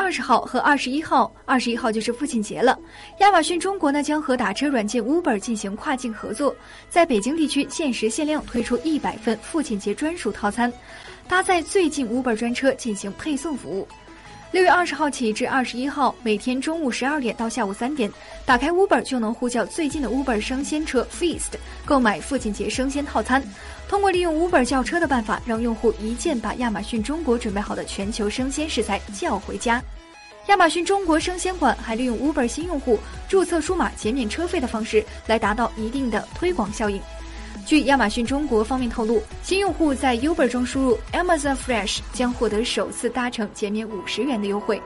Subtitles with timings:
[0.00, 2.76] 二十号和二十一号，二十一号就是父亲节了。
[3.18, 6.56] 亚马逊中国呢将和打车软件 Uber 进行跨境合作，
[6.88, 10.72] 在北京地区限时限量推出一百份父亲节专属套餐，
[11.28, 13.86] 搭载最近 Uber 专车进行配送服务。
[14.52, 18.10] 六月二十号起至二十一号，每天中午十二点到下午三点，
[18.44, 21.52] 打开 Uber 就能呼叫最近的 Uber 生鲜车 Feast，
[21.84, 23.40] 购买父亲节生鲜套餐。
[23.88, 29.80] 通过利用 Uber 叫车的办法，让用户一键把亚马逊中国准备好的全球生鲜食材叫回家。
[30.48, 32.98] 亚马逊中国生鲜馆还利用 Uber 新用户
[33.28, 37.00] 注册输码减免车费的方式，来达到一定的推广效应。
[37.70, 44.82] 据亚马逊中国方面透露，新用户在 Uber 中输入 Amazon Fresh 将获得首次搭乘减免五十元的优惠。